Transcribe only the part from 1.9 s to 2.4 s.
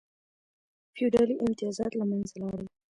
له منځه